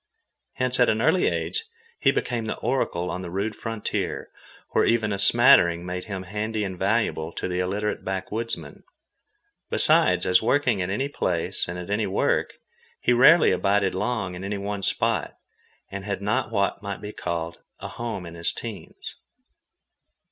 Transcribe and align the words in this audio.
Hence 0.53 0.79
at 0.79 0.89
an 0.89 0.99
early 0.99 1.27
age 1.27 1.65
he 1.99 2.09
became 2.11 2.45
the 2.47 2.57
oracle 2.57 3.11
on 3.11 3.21
the 3.21 3.29
rude 3.29 3.55
frontier, 3.55 4.31
where 4.71 4.83
even 4.83 5.13
a 5.13 5.19
smattering 5.19 5.85
made 5.85 6.05
him 6.05 6.23
handy 6.23 6.63
and 6.63 6.75
valuable 6.75 7.31
to 7.33 7.47
the 7.47 7.59
illiterate 7.59 8.03
backwoodsmen. 8.03 8.81
Besides, 9.69 10.25
as 10.25 10.41
working 10.41 10.81
at 10.81 10.89
any 10.89 11.07
place 11.07 11.67
and 11.67 11.77
at 11.77 11.91
any 11.91 12.07
work, 12.07 12.55
he 12.99 13.13
rarely 13.13 13.51
abided 13.51 13.93
long 13.93 14.33
in 14.33 14.43
any 14.43 14.57
one 14.57 14.81
spot, 14.81 15.37
and 15.91 16.03
had 16.03 16.19
not 16.19 16.49
what 16.51 16.81
might 16.81 16.99
be 17.01 17.13
called 17.13 17.59
a 17.79 17.87
home 17.87 18.25
in 18.25 18.33
his 18.33 18.51
teens. 18.51 19.17